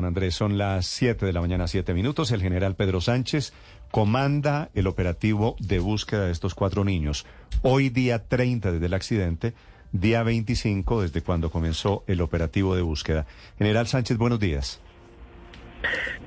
[0.00, 0.34] Juan Andrés.
[0.34, 2.32] Son las 7 de la mañana, 7 minutos.
[2.32, 3.52] El general Pedro Sánchez
[3.90, 7.26] comanda el operativo de búsqueda de estos cuatro niños.
[7.60, 9.52] Hoy día 30 desde el accidente,
[9.92, 13.26] día 25 desde cuando comenzó el operativo de búsqueda.
[13.58, 14.80] General Sánchez, buenos días.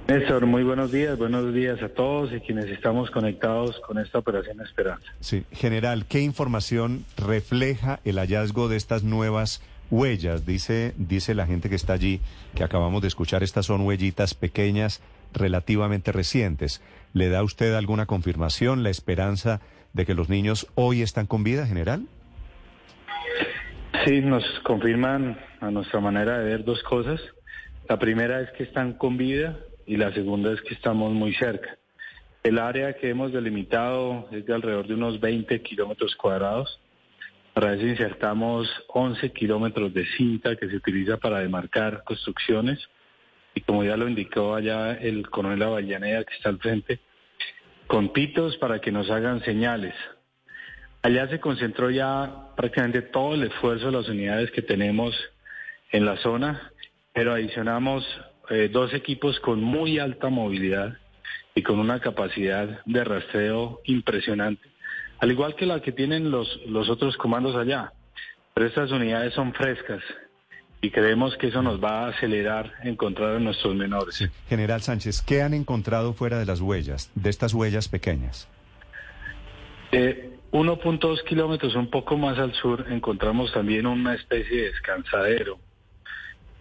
[0.08, 4.62] Néstor, muy buenos días, buenos días a todos y quienes estamos conectados con esta operación
[4.62, 5.08] Esperanza.
[5.20, 10.46] Sí, general, ¿qué información refleja el hallazgo de estas nuevas huellas?
[10.46, 12.22] Dice, dice la gente que está allí,
[12.56, 15.02] que acabamos de escuchar, estas son huellitas pequeñas,
[15.34, 16.82] relativamente recientes.
[17.14, 19.62] ¿Le da usted alguna confirmación, la esperanza
[19.94, 22.06] de que los niños hoy están con vida, general?
[24.06, 27.22] Sí, nos confirman a nuestra manera de ver dos cosas.
[27.88, 31.78] La primera es que están con vida y la segunda es que estamos muy cerca.
[32.44, 36.80] El área que hemos delimitado es de alrededor de unos 20 kilómetros cuadrados.
[37.54, 42.80] Para eso insertamos 11 kilómetros de cinta que se utiliza para demarcar construcciones.
[43.56, 47.00] Y como ya lo indicó allá el coronel Avellaneda que está al frente,
[47.88, 49.94] con pitos para que nos hagan señales.
[51.04, 55.16] Allá se concentró ya prácticamente todo el esfuerzo de las unidades que tenemos
[55.92, 56.74] en la zona
[57.14, 58.04] pero adicionamos
[58.50, 60.98] eh, dos equipos con muy alta movilidad
[61.56, 64.68] y con una capacidad de rastreo impresionante,
[65.24, 67.94] al igual que la que tienen los, los otros comandos allá.
[68.54, 70.04] Pero estas unidades son frescas
[70.82, 74.30] y creemos que eso nos va a acelerar encontrar a nuestros menores.
[74.50, 78.50] General Sánchez, ¿qué han encontrado fuera de las huellas, de estas huellas pequeñas?
[79.94, 85.58] Eh, 1.2 kilómetros un poco más al sur encontramos también una especie de descansadero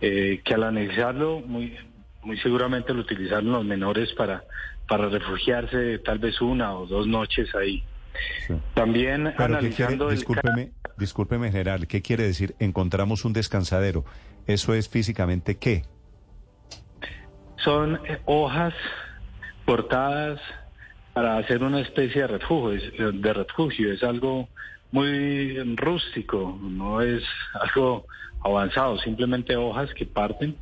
[0.01, 1.77] eh, que al analizarlo muy,
[2.23, 4.45] muy seguramente lo utilizaron los menores para,
[4.87, 7.83] para refugiarse tal vez una o dos noches ahí.
[8.75, 10.11] También analizando...
[10.11, 14.05] discúlpeme, discúlpeme, general, ¿qué quiere decir encontramos un descansadero?
[14.47, 15.85] ¿Eso es físicamente qué?
[17.57, 18.75] Son eh, hojas
[19.65, 20.41] cortadas
[21.13, 23.93] para hacer una especie de refugio, de refugio.
[23.93, 24.49] Es algo
[24.91, 27.23] muy rústico, no es
[27.55, 28.07] algo
[28.45, 30.57] avanzado, simplemente hojas que parten,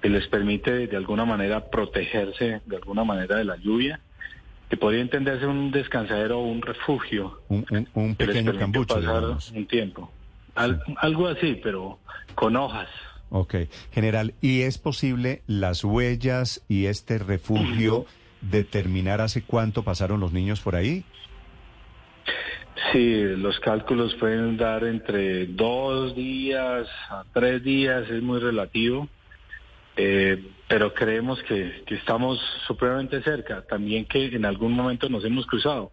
[0.00, 4.00] que les permite de alguna manera protegerse de alguna manera de la lluvia,
[4.70, 7.42] que podría entenderse un descansadero o un refugio.
[7.48, 8.94] Un, pequeño cambucho.
[8.94, 10.10] Pasar un tiempo.
[10.54, 11.98] Algo así, pero
[12.36, 12.88] con hojas.
[13.30, 13.54] Ok,
[13.92, 18.06] general, ¿y es posible las huellas y este refugio
[18.40, 21.04] determinar hace cuánto pasaron los niños por ahí?
[22.92, 29.08] Sí, los cálculos pueden dar entre dos días a tres días, es muy relativo,
[30.02, 35.46] eh, pero creemos que, que, estamos supremamente cerca, también que en algún momento nos hemos
[35.46, 35.92] cruzado,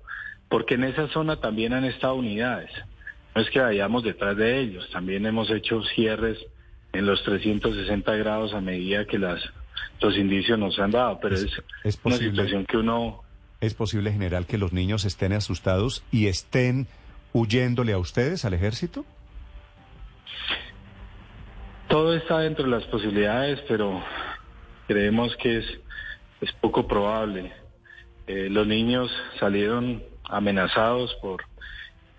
[0.50, 2.72] porque en esa zona también han estado unidades,
[3.36, 6.38] no es que vayamos detrás de ellos, también hemos hecho cierres
[6.94, 9.42] en los 360 grados a medida que las
[10.00, 11.48] los indicios nos han dado, pero es,
[11.84, 13.24] es una situación que uno
[13.60, 16.88] ¿Es posible, general, que los niños estén asustados y estén
[17.34, 19.04] huyéndole a ustedes, al ejército?
[21.88, 24.04] Todo está dentro de las posibilidades, pero
[24.88, 25.66] creemos que es,
[26.62, 27.52] poco probable.
[28.28, 29.10] Eh, los niños
[29.40, 31.44] salieron amenazados por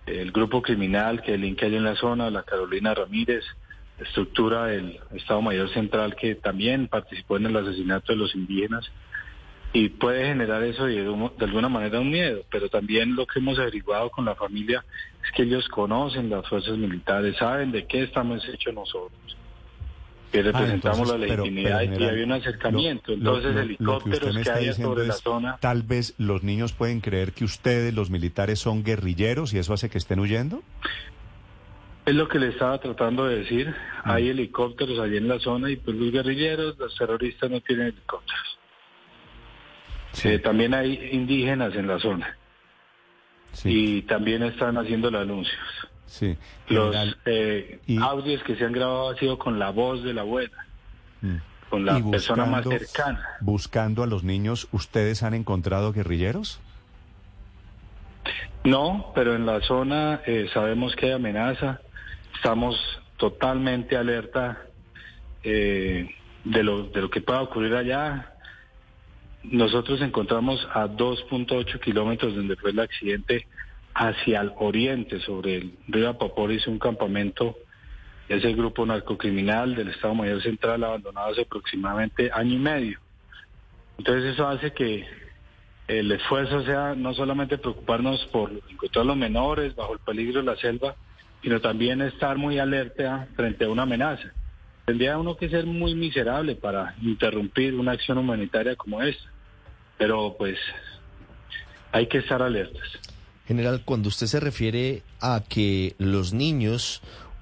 [0.07, 3.45] el grupo criminal que delinque allí en la zona, la Carolina Ramírez,
[4.01, 8.91] estructura del Estado Mayor Central que también participó en el asesinato de los indígenas
[9.73, 13.59] y puede generar eso de, de, alguna manera un miedo, pero también lo que hemos
[13.59, 14.85] averiguado con la familia
[15.23, 19.37] es que ellos conocen las fuerzas militares, saben de qué estamos hechos nosotros,
[20.31, 25.15] que ah, representamos la legitimidad y había un acercamiento, entonces helicópteros que, hay sobre la
[25.15, 25.57] zona.
[25.61, 29.89] Tal vez los niños pueden creer que ustedes, los militares, son guerrilleros y eso hace
[29.89, 30.63] que estén huyendo.
[32.05, 33.69] Es lo que le estaba tratando de decir.
[33.69, 34.11] Mm.
[34.11, 38.59] Hay helicópteros allí en la zona y pues los guerrilleros, los terroristas no tienen helicópteros.
[40.13, 40.39] Sí.
[40.39, 42.37] también hay indígenas en la zona.
[43.65, 45.61] Y también están haciendo los anuncios.
[46.09, 46.37] Sí.
[46.69, 46.97] Los
[47.27, 50.67] eh, audios que se han grabado ha sido con la voz de la abuela,
[51.21, 51.37] mm.
[51.69, 53.25] con la persona más cercana.
[53.41, 56.61] Buscando a los niños, ¿ustedes han encontrado guerrilleros?
[58.65, 61.81] No, pero en la zona eh, sabemos que hay amenaza.
[62.35, 62.77] Estamos
[63.17, 64.63] totalmente alerta
[65.43, 68.35] eh, de, lo, de lo que pueda ocurrir allá.
[69.45, 73.47] Nosotros encontramos a 2.8 kilómetros donde fue el accidente
[73.99, 77.57] hacia el oriente, sobre el río Apaporis, un campamento
[78.29, 83.01] es el grupo narcocriminal del Estado Mayor Central abandonado hace aproximadamente año y medio.
[83.99, 85.05] Entonces eso hace que
[85.89, 90.57] el esfuerzo sea no solamente preocuparnos por encontrar los menores bajo el peligro de la
[90.57, 90.95] selva,
[91.43, 94.33] sino también estar muy alerta frente a una amenaza.
[94.85, 99.29] tendría uno que ser muy miserable para interrumpir una acción humanitaria como esta.
[99.99, 100.57] Pero pues
[101.91, 103.18] hay que estar alertas.
[103.49, 107.01] General, cuando usted se refiere a que los niños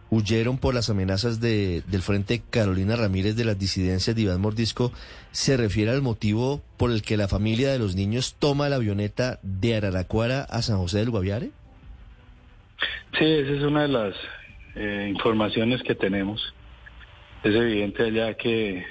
[0.08, 4.92] huyeron por las amenazas de, del Frente Carolina Ramírez de las disidencias de Iván Mordisco,
[5.32, 9.40] ¿se refiere al motivo por el que la familia de los niños toma la avioneta
[9.42, 11.50] de Araraquara a San José del Guaviare?
[13.18, 14.14] Sí, esa es una de las
[14.76, 16.54] eh, informaciones que tenemos.
[17.42, 18.86] Es evidente allá que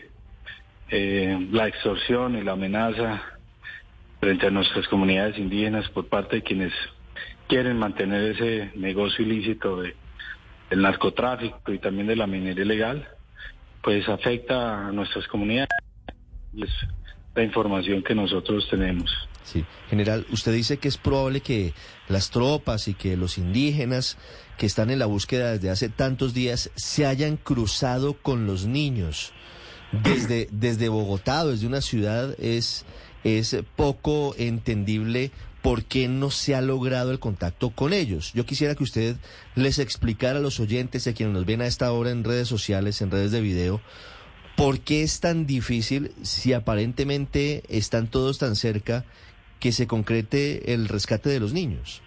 [0.90, 3.24] eh, la extorsión y la amenaza
[4.20, 6.74] frente a nuestras comunidades indígenas por parte de quienes
[7.48, 9.96] quieren mantener ese negocio ilícito de,
[10.70, 13.08] del narcotráfico y también de la minería ilegal,
[13.84, 15.70] pues afecta a nuestras comunidades.
[17.36, 19.12] La información que nosotros tenemos.
[19.44, 21.74] Sí, general, usted dice que es probable que
[22.08, 24.18] las tropas y que los indígenas
[24.58, 29.34] que están en la búsqueda desde hace tantos días se hayan cruzado con los niños.
[29.92, 32.86] Desde, desde Bogotá, desde una ciudad, es,
[33.24, 35.32] es poco entendible
[35.66, 38.34] por qué no se ha logrado el contacto con ellos.
[38.34, 39.16] Yo quisiera que usted
[39.56, 42.48] les explicara a los oyentes y a quienes nos ven a esta hora en redes
[42.48, 43.82] sociales, en redes de video,
[44.56, 49.06] por qué es tan difícil si aparentemente están todos tan cerca
[49.60, 52.04] que se concrete el rescate de los niños?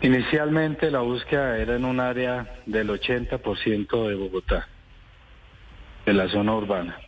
[0.00, 4.66] Inicialmente la búsqueda era en un área del 80% de Bogotá,
[6.04, 6.98] de la zona urbana,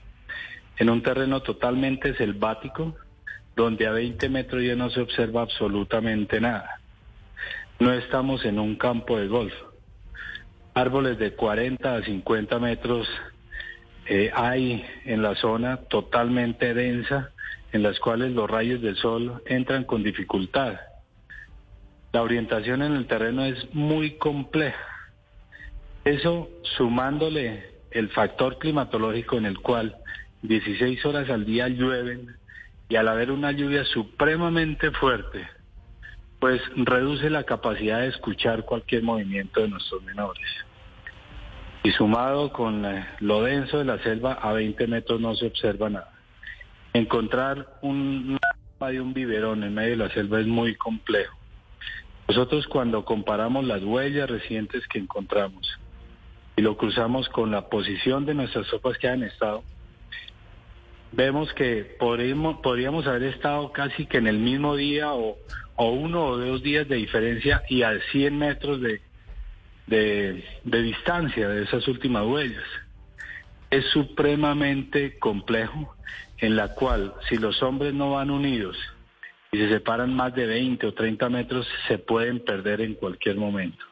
[0.77, 2.95] en un terreno totalmente selvático,
[3.57, 6.81] donde a 20 metros ya no se observa absolutamente nada.
[7.79, 9.55] No estamos en un campo de golf.
[10.75, 13.09] Árboles de 40 a 50 metros
[14.07, 17.31] eh, hay en la zona totalmente densa
[17.73, 20.81] en las cuales los rayos del sol entran con dificultad.
[22.13, 24.79] La orientación en el terreno es muy compleja.
[26.05, 29.97] Eso sumándole el factor climatológico en el cual
[30.43, 32.37] 16 horas al día llueven
[32.89, 35.49] y al haber una lluvia supremamente fuerte,
[36.39, 40.47] pues reduce la capacidad de escuchar cualquier movimiento de nuestros menores.
[41.83, 42.85] Y sumado con
[43.21, 46.15] lo denso de la selva, a 20 metros no se observa nada
[46.95, 48.39] encontrar un
[48.81, 51.35] de un biberón en medio de la selva es muy complejo.
[52.29, 55.79] Nosotros cuando comparamos las huellas recientes que encontramos
[56.55, 59.65] y lo cruzamos con la posición de nuestras tropas que han estado,
[61.17, 65.39] vemos que podríamos, podríamos haber estado casi que en el mismo día o,
[65.77, 69.01] o uno o dos días de diferencia y a 100 metros de,
[69.87, 72.65] de, de distancia de esas últimas huellas.
[73.71, 75.95] Es supremamente complejo
[76.39, 78.77] en la cual si los hombres no van unidos
[79.53, 83.85] y se separan más de 20 o 30 metros, se pueden perder en cualquier momento.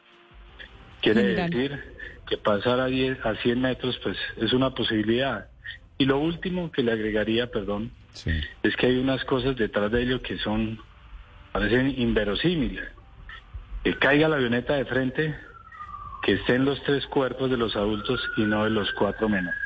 [1.01, 1.83] Quiere decir
[2.27, 5.52] que pasar a, 10, a 100 metros pues es una posibilidad.
[5.97, 7.91] Y lo último que le agregaría, perdón,
[8.63, 10.79] es que hay unas cosas detrás de ello que son,
[11.51, 12.87] parecen inverosímiles.
[13.83, 15.35] Que caiga la avioneta de frente,
[16.23, 19.59] que estén los tres cuerpos de los adultos y no de los cuatro menores.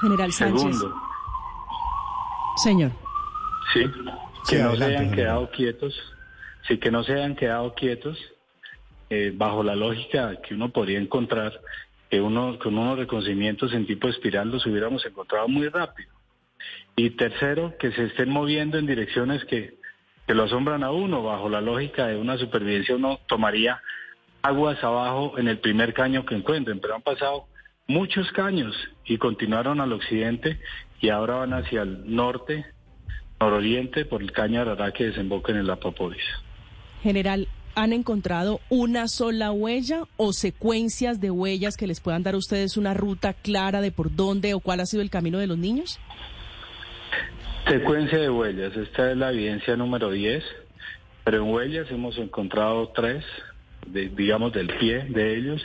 [0.00, 0.60] General Sánchez.
[0.60, 0.94] Segundo,
[2.56, 2.92] Señor.
[3.72, 3.90] Sí,
[4.48, 5.94] que no se hayan quedado quietos,
[6.66, 8.18] sí que no se hayan quedado quietos,
[9.10, 11.52] eh, bajo la lógica que uno podría encontrar,
[12.12, 16.10] que uno con unos reconocimientos en tipo espiral los hubiéramos encontrado muy rápido.
[16.94, 19.78] Y tercero, que se estén moviendo en direcciones que,
[20.26, 23.80] que lo asombran a uno, bajo la lógica de una supervivencia uno tomaría
[24.42, 27.46] aguas abajo en el primer caño que encuentren, pero han pasado
[27.86, 28.76] muchos caños
[29.06, 30.60] y continuaron al occidente
[31.00, 32.66] y ahora van hacia el norte,
[33.40, 36.22] nororiente, por el caño Arará que desemboca en el Apaporis.
[37.02, 42.38] General, ¿han encontrado una sola huella o secuencias de huellas que les puedan dar a
[42.38, 45.58] ustedes una ruta clara de por dónde o cuál ha sido el camino de los
[45.58, 45.98] niños?
[47.66, 50.42] Secuencia de huellas, esta es la evidencia número 10,
[51.24, 53.24] pero en huellas hemos encontrado tres,
[53.86, 55.62] digamos del pie de ellos,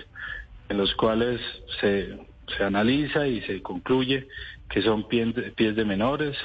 [0.70, 1.42] en los cuales
[1.82, 2.18] se,
[2.56, 4.28] se analiza y se concluye
[4.70, 6.36] que son de, pies de menores.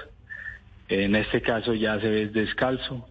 [0.88, 3.06] En este caso ya se ve descalzo.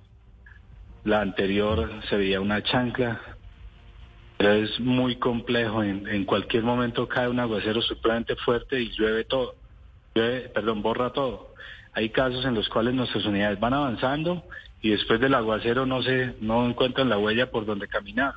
[1.03, 3.21] La anterior se veía una chancla.
[4.37, 5.83] Pero es muy complejo.
[5.83, 9.55] En, en cualquier momento cae un aguacero supremamente fuerte y llueve todo.
[10.15, 11.53] Llueve, perdón, borra todo.
[11.93, 14.43] Hay casos en los cuales nuestras unidades van avanzando
[14.81, 18.33] y después del aguacero no se no encuentran la huella por donde caminar.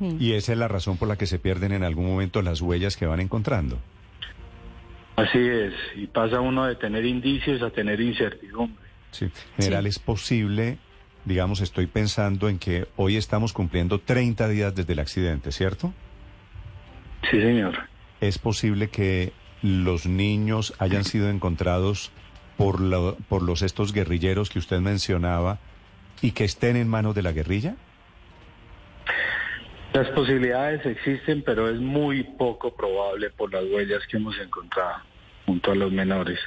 [0.00, 2.96] Y esa es la razón por la que se pierden en algún momento las huellas
[2.96, 3.78] que van encontrando.
[5.16, 8.84] Así es, y pasa uno de tener indicios a tener incertidumbre.
[9.12, 10.78] Sí, general, es posible,
[11.24, 15.92] digamos, estoy pensando en que hoy estamos cumpliendo 30 días desde el accidente, ¿cierto?
[17.30, 17.74] Sí, señor.
[18.20, 22.10] es posible que los niños hayan sido encontrados
[22.58, 25.58] por, lo- por los estos guerrilleros que usted mencionaba
[26.22, 27.74] y que estén en manos de la guerrilla?
[29.92, 34.96] Las posibilidades existen, pero es muy poco probable por las huellas que hemos encontrado
[35.46, 36.38] junto a los menores.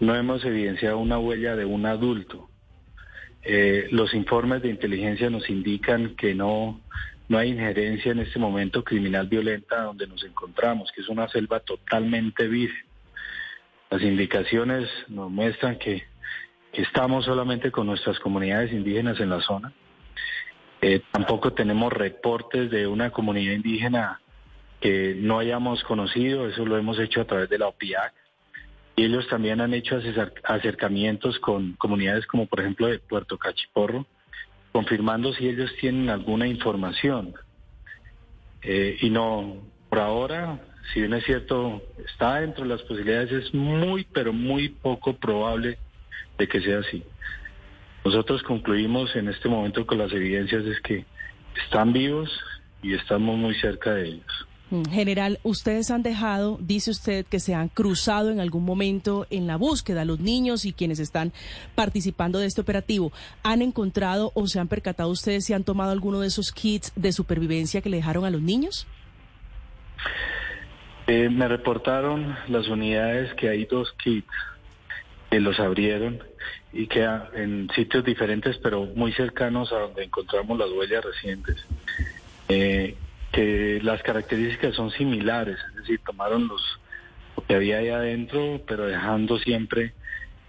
[0.00, 2.48] No hemos evidenciado una huella de un adulto.
[3.44, 6.80] Eh, los informes de inteligencia nos indican que no,
[7.28, 11.60] no hay injerencia en este momento criminal violenta donde nos encontramos, que es una selva
[11.60, 12.86] totalmente virgen.
[13.90, 16.04] Las indicaciones nos muestran que,
[16.72, 19.74] estamos solamente con nuestras comunidades indígenas en la zona.
[20.80, 24.22] Eh, tampoco tenemos reportes de una comunidad indígena
[24.80, 28.14] que no hayamos conocido, eso lo hemos hecho a través de la OPIAC.
[28.96, 34.06] Y ellos también han hecho acer- acercamientos con comunidades como por ejemplo de Puerto Cachiporro,
[34.72, 37.34] confirmando si ellos tienen alguna información.
[38.62, 40.60] Eh, y no, por ahora,
[40.92, 45.78] si bien es cierto, está dentro de las posibilidades, es muy, pero muy poco probable
[46.38, 47.02] de que sea así.
[48.04, 51.04] Nosotros concluimos en este momento con las evidencias es que
[51.64, 52.30] están vivos
[52.82, 54.48] y estamos muy cerca de ellos.
[54.72, 59.46] Mm, General, ustedes han dejado, dice usted, que se han cruzado en algún momento en
[59.46, 61.34] la búsqueda, los niños y quienes están
[61.74, 63.12] participando de este operativo.
[63.42, 67.12] ¿Han encontrado o se han percatado ustedes si han tomado alguno de esos kits de
[67.12, 68.86] supervivencia que le dejaron a los niños?
[71.06, 74.26] Eh, me reportaron las unidades que hay dos kits
[75.30, 76.22] que los abrieron
[76.72, 81.56] y que en sitios diferentes pero muy cercanos a donde encontramos las huellas recientes.
[82.48, 82.96] Eh,
[83.32, 86.62] que las características son similares, es decir, tomaron los
[87.36, 89.94] lo que había ahí adentro, pero dejando siempre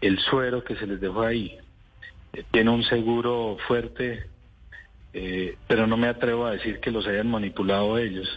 [0.02, 1.58] el suero que se les dejó ahí.
[2.34, 4.26] Eh, tiene un seguro fuerte,
[5.14, 8.28] eh, pero no me atrevo a decir que los hayan manipulado ellos.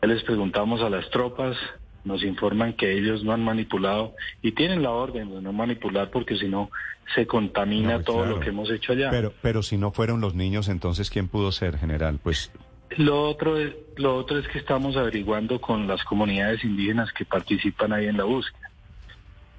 [0.00, 1.58] Ya les preguntamos a las tropas,
[2.04, 6.36] nos informan que ellos no han manipulado y tienen la orden de no manipular porque
[6.36, 6.70] si no
[7.14, 8.36] se contamina No, todo claro.
[8.36, 9.10] lo que hemos hecho allá.
[9.10, 12.18] Pero, pero si no fueron los niños, entonces ¿quién pudo ser, general?
[12.22, 12.50] Pues
[12.96, 17.92] Lo otro, es, lo otro es que estamos averiguando con las comunidades indígenas que participan
[17.92, 18.70] ahí en la búsqueda.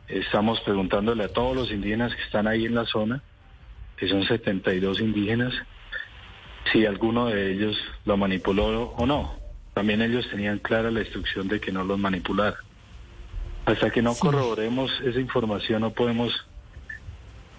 [0.07, 3.21] Estamos preguntándole a todos los indígenas que están ahí en la zona,
[3.98, 5.53] que son 72 indígenas,
[6.71, 9.36] si alguno de ellos lo manipuló o no.
[9.74, 12.57] También ellos tenían clara la instrucción de que no los manipulara.
[13.65, 14.21] Hasta que no Sí.
[14.21, 16.33] corroboremos esa información no podemos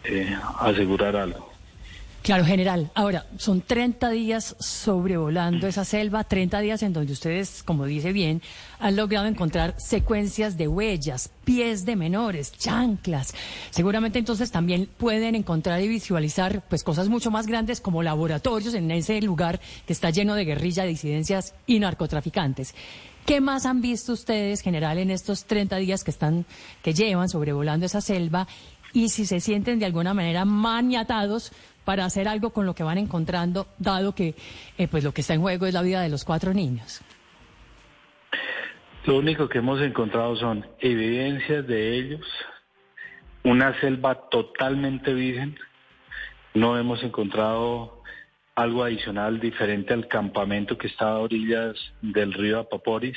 [0.03, 1.50] eh, asegurar algo.
[2.23, 2.91] Claro, general.
[2.95, 8.43] Ahora, son 30 días sobrevolando esa selva, 30 días en donde ustedes, como dice bien,
[8.79, 13.35] han logrado encontrar secuencias de huellas, pies de menores, chanclas.
[13.71, 18.91] Seguramente entonces también pueden encontrar y visualizar pues cosas mucho más grandes como laboratorios en
[18.91, 22.75] ese lugar que está lleno de guerrilla, disidencias y narcotraficantes.
[23.25, 26.45] ¿Qué más han visto ustedes, general, en estos 30 días que están
[26.83, 28.47] que llevan sobrevolando esa selva
[28.93, 31.53] y si se sienten de alguna manera maniatados
[31.85, 34.35] para hacer algo con lo que van encontrando, dado que
[34.79, 37.01] eh, pues lo que está en juego es la vida de los cuatro niños.
[39.07, 42.27] Lo único que hemos encontrado son evidencias de ellos,
[43.43, 45.59] una selva totalmente virgen.
[46.53, 48.03] No hemos encontrado
[48.55, 53.17] algo adicional diferente al campamento que está a orillas del río Apaporis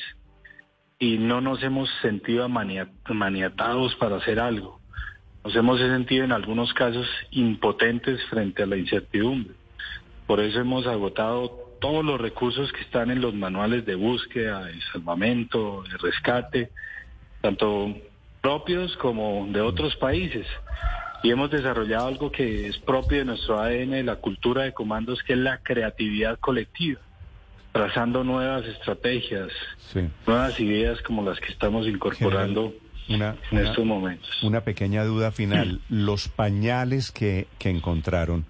[0.99, 4.79] y no nos hemos sentido maniatados para hacer algo.
[5.43, 9.53] Nos hemos sentido en algunos casos impotentes frente a la incertidumbre.
[10.25, 14.79] Por eso hemos agotado todos los recursos que están en los manuales de búsqueda, de
[14.93, 16.71] salvamento, de rescate,
[17.41, 17.93] tanto
[18.41, 20.47] propios como de otros países.
[21.23, 25.21] Y hemos desarrollado algo que es propio de nuestro ADN, de la cultura de comandos,
[25.23, 27.01] que es la creatividad colectiva,
[27.73, 29.49] trazando nuevas estrategias,
[29.91, 32.73] sí, nuevas ideas como las que estamos incorporando
[33.09, 34.43] una, en una- estos momentos.
[34.43, 35.81] una pequeña duda final.
[35.89, 38.45] Los pañales que, que encontraron,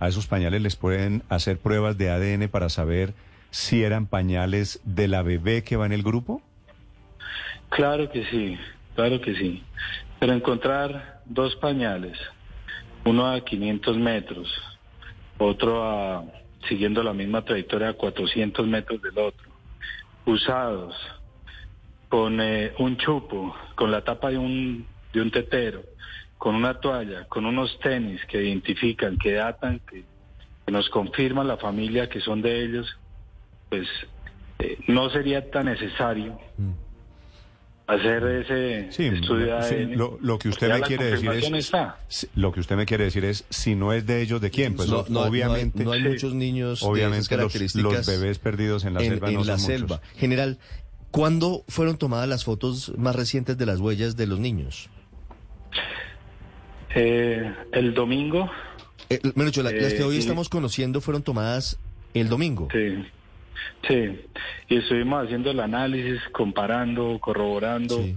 [0.00, 3.14] a esos pañales les pueden hacer pruebas de ADN para saber
[3.50, 6.42] si eran pañales de la bebé que va en el grupo?
[7.70, 8.56] Claro que sí,
[8.94, 9.62] claro que sí.
[10.20, 12.18] Pero encontrar dos pañales,
[13.04, 14.48] uno a 500 metros,
[15.38, 16.24] otro a,
[16.68, 19.48] siguiendo la misma trayectoria a 400 metros del otro,
[20.26, 20.94] usados,
[22.08, 25.82] con eh, un chupo, con la tapa de un, de un tetero,
[26.38, 30.04] con una toalla, con unos tenis que identifican, que datan, que,
[30.64, 32.86] que nos confirman la familia que son de ellos,
[33.68, 33.86] pues
[34.60, 36.38] eh, no sería tan necesario
[37.86, 41.30] hacer ese Sí, estudio de sí, ADN, lo, lo que usted me la quiere decir
[41.30, 41.98] es está.
[42.34, 44.88] lo que usted me quiere decir es si no es de ellos de quién pues
[44.90, 46.08] no, no- obviamente no hay, no hay sí.
[46.08, 49.40] muchos niños de obviamente esas características los bebés perdidos en la en, selva en no
[49.44, 49.80] la son muchos.
[49.80, 50.00] selva.
[50.18, 50.58] General,
[51.10, 54.88] ¿Cuándo fueron tomadas las fotos más recientes de las huellas de los niños?
[56.94, 58.50] Eh, el domingo.
[59.10, 61.78] Eh, la- las que Eh, hoy estamos conociendo fueron tomadas
[62.14, 62.68] el domingo.
[62.72, 63.04] Sí,
[63.86, 64.20] sí.
[64.68, 68.16] Y estuvimos haciendo el análisis, comparando, corroborando, Sí.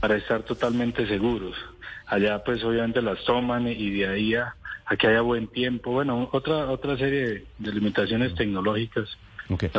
[0.00, 1.56] para estar totalmente seguros.
[2.06, 4.54] Allá pues obviamente las toman y de ahí a,
[4.86, 5.92] a que haya buen tiempo.
[5.92, 9.08] Bueno, otra otra serie de, de limitaciones tecnológicas.
[9.50, 9.70] Entonces,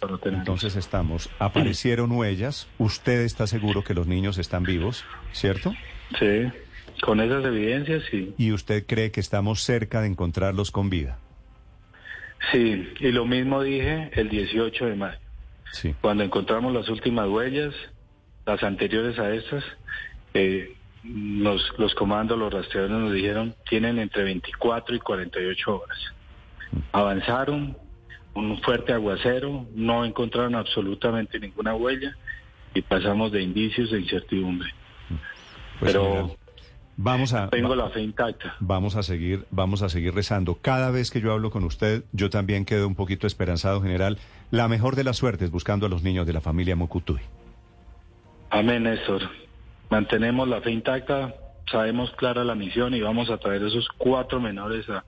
[0.00, 0.40] para tenerlos.
[0.40, 5.72] entonces estamos, aparecieron huellas, usted está seguro que los niños están vivos, ¿cierto?
[6.18, 6.50] Sí,
[7.02, 8.34] con esas evidencias sí.
[8.36, 11.18] Y usted cree que estamos cerca de encontrarlos con vida.
[12.52, 15.18] Sí, y lo mismo dije el 18 de mayo.
[15.72, 15.94] Sí.
[16.00, 17.74] Cuando encontramos las últimas huellas,
[18.46, 19.62] las anteriores a estas,
[20.34, 25.98] eh, los, los comandos, los rastreadores nos dijeron tienen entre 24 y 48 horas.
[26.92, 27.76] Avanzaron,
[28.34, 32.16] un fuerte aguacero, no encontraron absolutamente ninguna huella
[32.74, 34.68] y pasamos de indicios de incertidumbre.
[35.80, 36.30] Pues, Pero general,
[36.96, 38.54] vamos a tengo va- la fe intacta.
[38.60, 40.58] vamos a seguir vamos a seguir rezando.
[40.62, 44.18] Cada vez que yo hablo con usted, yo también quedo un poquito esperanzado, general.
[44.50, 47.20] La mejor de las suertes buscando a los niños de la familia Mocutuy.
[48.50, 49.22] Amén, Néstor.
[49.90, 51.34] Mantenemos la fe intacta,
[51.70, 55.04] sabemos clara la misión y vamos a traer esos cuatro menores a-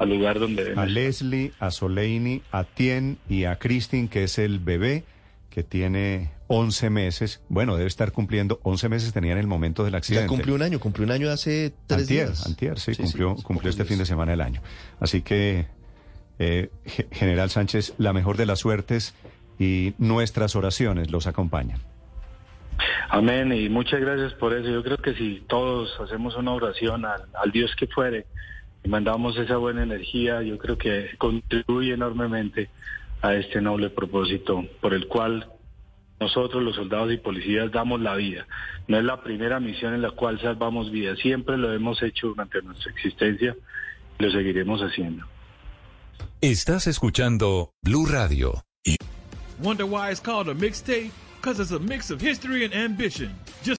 [0.00, 0.90] al lugar donde deben A estar.
[0.90, 5.04] Leslie, a Soleini, a Tien y a Christine, que es el bebé
[5.50, 7.40] que tiene 11 meses.
[7.48, 10.26] Bueno, debe estar cumpliendo 11 meses tenía en el momento del Ya accidente.
[10.28, 12.46] cumplió un año, cumplió un año hace tres antier, días.
[12.46, 14.60] Antier, sí, Sí, cumplió, sí, cumplió este fin de semana el año.
[15.00, 15.66] Así que,
[16.38, 19.14] eh, Ge- General Sánchez, la mejor de las suertes
[19.58, 21.80] y nuestras oraciones los acompañan.
[23.10, 24.70] Amén y muchas gracias por eso.
[24.70, 28.24] Yo creo que si todos hacemos una oración al, al Dios que fuere
[28.82, 32.70] y mandamos esa buena energía, yo creo que contribuye enormemente
[33.22, 35.50] a este noble propósito por el cual
[36.18, 38.46] nosotros los soldados y policías damos la vida.
[38.88, 42.62] No es la primera misión en la cual salvamos vidas, siempre lo hemos hecho durante
[42.62, 43.56] nuestra existencia
[44.18, 45.26] y lo seguiremos haciendo.
[46.40, 48.62] Estás escuchando Blue Radio.
[49.62, 51.10] Wonder why it's called a mixtape?
[51.36, 53.30] Because it's a mix of history and ambition.